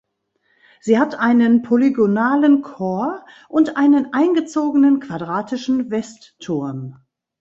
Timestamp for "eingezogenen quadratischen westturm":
4.15-6.95